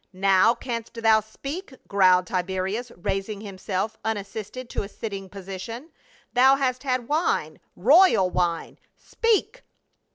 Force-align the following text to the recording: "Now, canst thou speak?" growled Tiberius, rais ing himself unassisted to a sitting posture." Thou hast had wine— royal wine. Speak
"Now, 0.31 0.55
canst 0.55 0.95
thou 0.95 1.19
speak?" 1.19 1.75
growled 1.87 2.25
Tiberius, 2.25 2.91
rais 2.97 3.29
ing 3.29 3.41
himself 3.41 3.97
unassisted 4.03 4.67
to 4.71 4.81
a 4.81 4.89
sitting 4.89 5.29
posture." 5.29 5.89
Thou 6.33 6.55
hast 6.55 6.81
had 6.81 7.07
wine— 7.07 7.59
royal 7.91 8.27
wine. 8.31 8.79
Speak 8.95 9.61